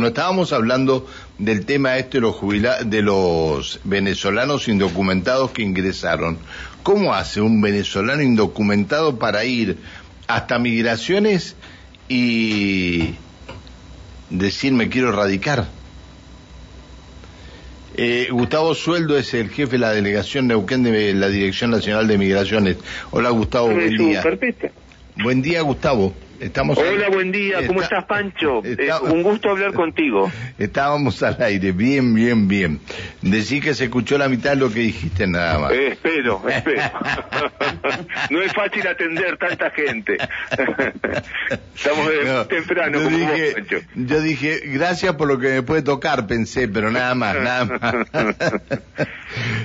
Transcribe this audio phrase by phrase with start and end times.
[0.00, 1.06] Bueno, estábamos hablando
[1.36, 6.38] del tema este de los, jubila de los venezolanos indocumentados que ingresaron.
[6.82, 9.76] ¿Cómo hace un venezolano indocumentado para ir
[10.26, 11.54] hasta migraciones
[12.08, 13.10] y
[14.30, 15.68] decir me quiero radicar?
[17.94, 22.16] Eh, Gustavo Sueldo es el jefe de la delegación Neuquén de la Dirección Nacional de
[22.16, 22.78] Migraciones.
[23.10, 24.24] Hola Gustavo, buen día.
[25.22, 26.14] Buen día Gustavo.
[26.40, 27.66] Hola, buen día.
[27.66, 28.62] ¿Cómo estás, Pancho?
[28.80, 30.30] Eh, un gusto hablar contigo.
[30.58, 31.72] Estábamos al aire.
[31.72, 32.80] Bien, bien, bien.
[33.20, 35.72] Decí que se escuchó la mitad de lo que dijiste nada más.
[35.72, 36.82] Eh, espero, espero.
[38.30, 40.16] no es fácil atender tanta gente.
[41.74, 43.00] Estamos temprano.
[43.00, 43.54] Yo dije,
[43.94, 47.94] yo dije, gracias por lo que me puede tocar, pensé, pero nada más, nada más.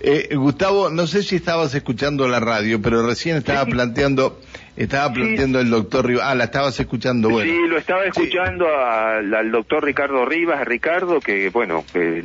[0.00, 4.40] eh, Gustavo, no sé si estabas escuchando la radio, pero recién estaba planteando
[4.76, 6.24] estaba planteando el doctor Rivas.
[6.26, 7.50] Ah, la estabas escuchando, bueno.
[7.50, 11.84] Sí, lo estaba escuchando al, doctor Ricardo Rivas, a Ricardo, que bueno,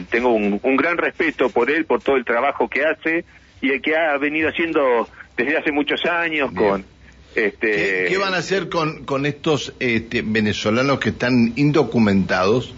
[0.09, 3.25] tengo un, gran respeto por él, por todo el trabajo que hace
[3.61, 6.83] y el que ha venido haciendo desde hace muchos años con...
[7.33, 8.07] Este...
[8.09, 12.73] ¿Qué, van a hacer con, con estos este, venezolanos que están indocumentados,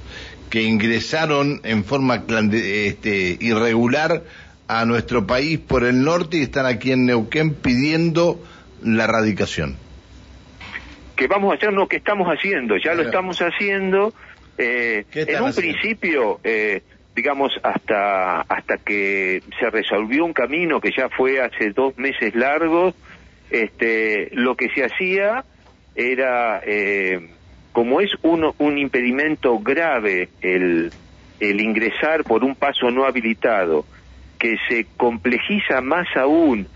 [0.51, 4.21] que ingresaron en forma este, irregular
[4.67, 8.39] a nuestro país por el norte y están aquí en Neuquén pidiendo
[8.83, 9.77] la radicación?
[11.15, 14.13] Que vamos a hacer lo que estamos haciendo, ya lo estamos haciendo.
[14.57, 16.81] Eh, en un principio, eh,
[17.15, 22.95] digamos, hasta, hasta que se resolvió un camino que ya fue hace dos meses largos,
[23.49, 25.43] este, lo que se hacía
[25.95, 27.29] era, eh,
[27.71, 30.91] como es un, un impedimento grave el,
[31.39, 33.85] el ingresar por un paso no habilitado,
[34.39, 36.67] que se complejiza más aún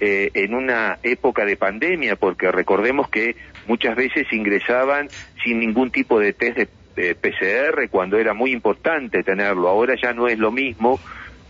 [0.00, 5.08] eh, en una época de pandemia, porque recordemos que muchas veces ingresaban
[5.42, 9.68] sin ningún tipo de test de, PCR cuando era muy importante tenerlo.
[9.68, 11.00] Ahora ya no es lo mismo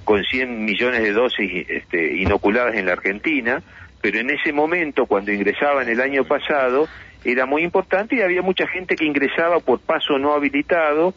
[0.04, 3.62] con 100 millones de dosis este, inoculadas en la Argentina,
[4.00, 6.88] pero en ese momento, cuando ingresaban el año pasado,
[7.24, 11.14] era muy importante y había mucha gente que ingresaba por paso no habilitado,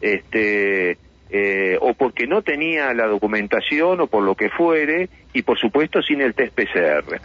[0.00, 0.98] este,
[1.34, 6.02] eh, o porque no tenía la documentación o por lo que fuere, y por supuesto
[6.02, 7.20] sin el test PCR.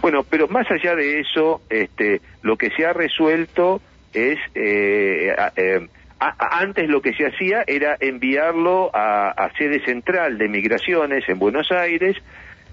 [0.00, 3.82] Bueno, pero más allá de eso, este, lo que se ha resuelto
[4.14, 5.88] es, eh, eh,
[6.18, 12.16] antes lo que se hacía era enviarlo a, sede central de migraciones en Buenos Aires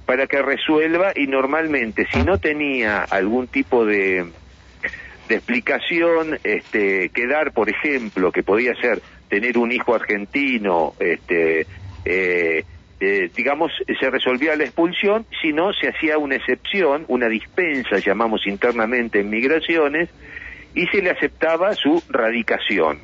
[0.06, 4.26] para que resuelva y normalmente si no tenía algún tipo de,
[5.28, 11.68] de explicación este, que dar, por ejemplo, que podía ser tener un hijo argentino, este,
[12.06, 12.64] eh,
[13.00, 18.48] eh, digamos, se resolvía la expulsión, si no, se hacía una excepción, una dispensa, llamamos
[18.48, 20.10] internamente en migraciones,
[20.74, 23.00] y se le aceptaba su radicación.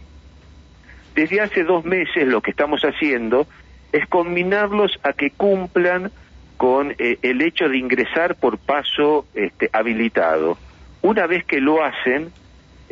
[1.16, 3.48] Desde hace dos meses lo que estamos haciendo
[3.92, 6.12] es combinarlos a que cumplan
[6.58, 10.58] con eh, el hecho de ingresar por paso este, habilitado.
[11.02, 12.32] Una vez que lo hacen,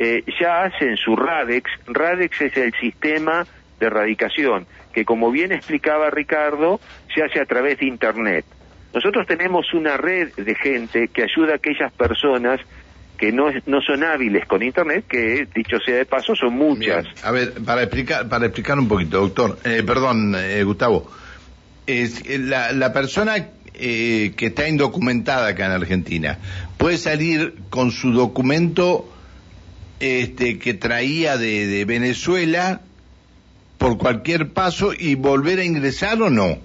[0.02, 1.70] eh, ya hacen su RADEX.
[1.86, 3.46] RADEX es el sistema
[3.78, 6.80] de erradicación, que como bien explicaba Ricardo,
[7.14, 8.44] se hace a través de Internet.
[8.92, 12.60] Nosotros tenemos una red de gente que ayuda a aquellas personas
[13.16, 17.06] que no, no son hábiles con Internet, que dicho sea de paso, son muchas.
[17.22, 21.08] A ver, para explicar, para explicar un poquito, doctor, eh, perdón, eh, Gustavo,
[21.86, 23.36] es, la, la persona
[23.72, 26.38] que está indocumentada acá en Argentina
[26.76, 29.11] puede salir con su documento
[30.02, 32.80] este, que traía de, Venezuela
[33.78, 36.58] por cualquier paso y volver a ingresar o no?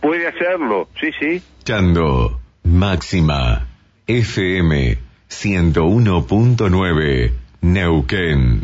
[0.00, 1.40] Puede hacerlo, sí, sí.
[1.62, 3.68] Chando, máxima,
[4.08, 4.98] FM
[5.30, 8.62] 101.9, Neuquén,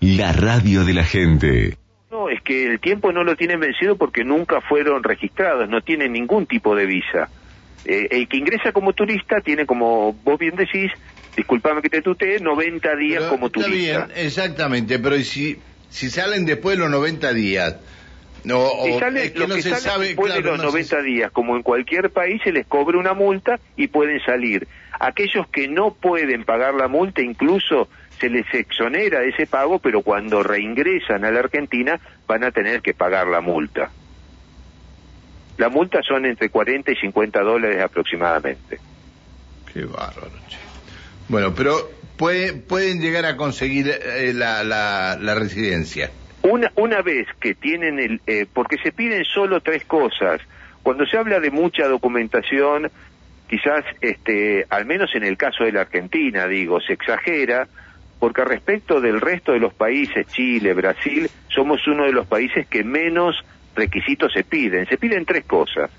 [0.00, 1.76] la radio de la gente.
[2.10, 6.12] No, es que el tiempo no lo tienen vencido porque nunca fueron registrados, no tienen
[6.12, 7.28] ningún tipo de visa.
[7.84, 10.90] Eh, el que ingresa como turista tiene, como vos bien decís,
[11.36, 13.72] disculpame que te tutee, 90 días como turista.
[13.76, 15.58] Está bien, exactamente, pero si,
[15.90, 17.76] si salen después de los 90 días?
[18.44, 22.10] No, si sale, que no se sabe, después de los 90 días, como en cualquier
[22.10, 24.68] país, se les cobre una multa y pueden salir.
[24.98, 27.88] Aquellos que no pueden pagar la multa, incluso
[28.20, 32.82] se les exonera de ese pago, pero cuando reingresan a la Argentina van a tener
[32.82, 33.90] que pagar la multa.
[35.58, 38.78] La multa son entre 40 y 50 dólares aproximadamente.
[39.72, 40.30] Qué bárbaro,
[41.28, 46.10] bueno, pero puede, pueden llegar a conseguir eh, la, la, residencia.
[46.42, 48.20] Una, una vez que tienen el...
[48.26, 50.40] Eh, porque se piden solo tres cosas.
[50.82, 52.90] Cuando se habla de mucha documentación,
[53.48, 57.66] quizás, este, al menos en el caso de la Argentina, digo, se exagera,
[58.18, 62.84] porque respecto del resto de los países, Chile, Brasil, somos uno de los países que
[62.84, 63.36] menos
[63.74, 64.86] requisitos se piden.
[64.86, 65.90] Se piden tres cosas.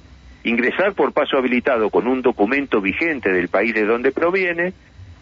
[0.44, 4.74] Ingresar por paso habilitado con un documento vigente del país de donde proviene,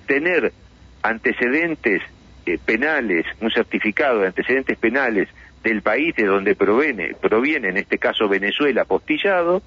[0.05, 0.53] tener
[1.01, 2.01] antecedentes
[2.45, 5.29] eh, penales, un certificado de antecedentes penales
[5.63, 9.61] del país de donde proviene, proviene, en este caso Venezuela, postillado,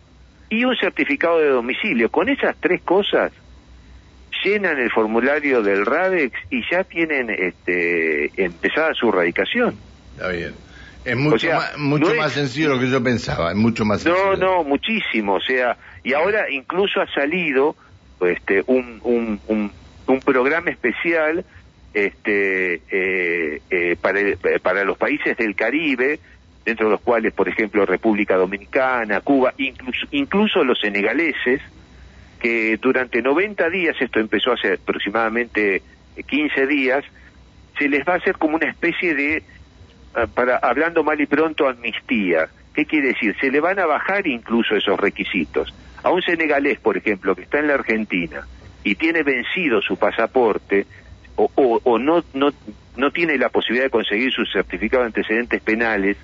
[0.48, 2.10] y un certificado de domicilio.
[2.10, 3.32] Con esas tres cosas
[4.44, 9.74] llenan el formulario del RADEX y ya tienen este, empezada su radicación.
[10.14, 10.54] Está bien.
[11.04, 14.36] Es mucho, más, mucho más sencillo de lo que yo pensaba, es mucho más sencillo.
[14.36, 17.76] No, no, muchísimo, o sea, y ahora incluso ha salido
[18.20, 19.00] este, un
[20.98, 21.44] especial
[21.94, 23.96] este, eh, eh,
[24.62, 26.20] para, los países del Caribe,
[26.64, 31.60] dentro de los cuales, por ejemplo, República Dominicana, Cuba, incluso, incluso los senegaleses,
[32.40, 35.82] que durante 90 días, esto empezó hace aproximadamente
[36.26, 37.04] 15 días,
[37.78, 39.42] se les va a hacer como una especie de,
[40.14, 42.48] ah, para hablando mal y pronto, amnistía.
[42.74, 43.34] ¿Qué quiere decir?
[43.40, 45.74] Se le van a bajar incluso esos requisitos.
[46.04, 48.46] A un senegalés, por ejemplo, que está en la Argentina
[48.88, 50.86] y tiene vencido su pasaporte,
[51.36, 52.48] o, o, o no, no,
[52.96, 56.16] no tiene la posibilidad de conseguir su certificado de antecedentes penales,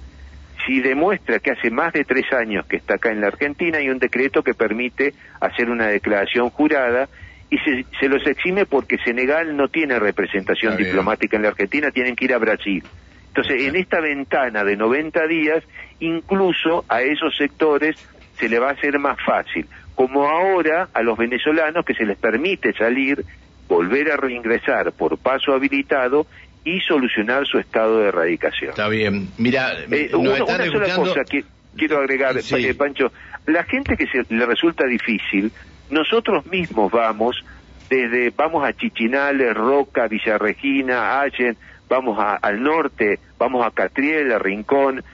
[0.65, 3.91] si demuestra que hace más de tres años que está acá en la Argentina, hay
[3.91, 7.11] un decreto que permite hacer una declaración jurada
[7.51, 12.17] y se, se los exime porque Senegal no tiene representación diplomática en la Argentina, tienen
[12.17, 12.83] que ir a Brasil.
[13.27, 15.63] Entonces, en esta ventana de 90 días,
[16.01, 17.97] incluso a esos sectores
[18.39, 19.67] se le va a hacer más fácil.
[19.95, 23.25] Como ahora a los venezolanos que se les permite salir,
[23.69, 26.27] volver a reingresar por paso habilitado
[26.65, 28.71] y solucionar su estado de erradicación.
[28.71, 29.29] Está bien.
[29.39, 31.45] Mira, eh, una, sola cosa que
[31.77, 33.13] quiero agregar, eh, Pancho.
[33.47, 35.53] La gente que se le resulta difícil,
[35.91, 37.45] nosotros mismos vamos,
[37.91, 41.57] desde vamos a Chichinales, Roca, Villa Regina, Allen,
[41.89, 45.05] vamos al norte, vamos a Catriel, a Rincón,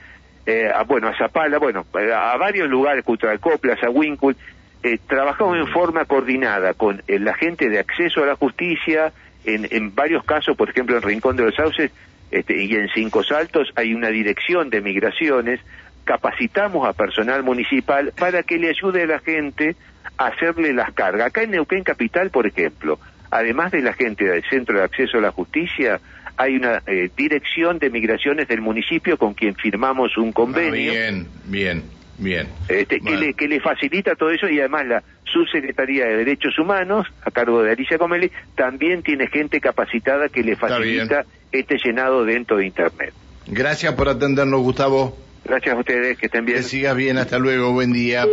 [0.45, 4.35] eh, a, bueno, a Zapala, bueno, a, varios lugares, Coplas, a Winkle,
[4.83, 9.13] eh, trabajamos en forma coordinada con la gente de acceso a la justicia,
[9.45, 11.91] en, en varios casos, por ejemplo, en Rincón de los Sauces
[12.31, 15.59] este, y en Cinco Saltos hay una dirección de migraciones,
[16.05, 19.75] capacitamos a personal municipal para que le ayude a la gente
[20.17, 21.27] a hacerle las cargas.
[21.27, 22.99] Acá en Neuquén Capital, por ejemplo,
[23.29, 25.99] además de la gente del Centro de Acceso a la Justicia,
[26.37, 30.91] hay una eh, dirección de migraciones del municipio con quien firmamos un convenio.
[30.91, 31.83] Ah, bien, bien,
[32.21, 32.47] bien.
[32.67, 37.07] Este, que, le, que le facilita todo eso y además la Subsecretaría de Derechos Humanos,
[37.23, 42.57] a cargo de Alicia Comeli, también tiene gente capacitada que le facilita este llenado dentro
[42.57, 43.13] de Internet.
[43.47, 45.17] Gracias por atendernos, Gustavo.
[45.43, 46.59] Gracias a ustedes, que estén bien.
[46.59, 48.25] Que sigas bien, hasta luego, buen día.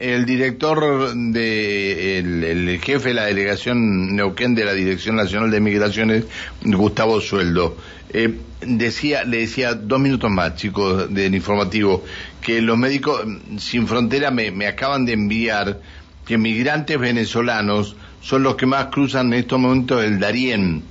[0.00, 6.24] El director de, el, jefe de la delegación Neuquén de la Dirección Nacional de Migraciones,
[6.62, 7.76] Gustavo Sueldo,
[8.08, 12.02] eh, decía, le decía dos minutos más, chicos, del informativo,
[12.40, 13.26] que los médicos
[13.58, 15.82] sin frontera me, me acaban de enviar
[16.24, 20.82] que migrantes venezolanos son los que más cruzan en estos momentos el Darién.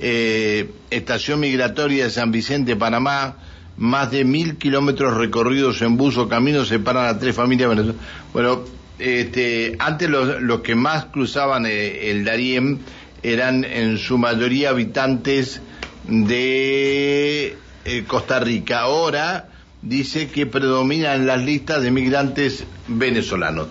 [0.00, 3.36] Eh, estación migratoria de San Vicente, Panamá,
[3.76, 8.02] más de mil kilómetros recorridos en bus o camino separan a tres familias venezolanas.
[8.32, 8.62] Bueno,
[8.98, 12.80] este, antes los, que más cruzaban eh, el Darién
[13.22, 15.60] eran en su mayoría habitantes
[16.06, 18.80] de eh, Costa Rica.
[18.80, 19.48] Ahora
[19.82, 23.68] dice que predominan las listas de migrantes venezolanos.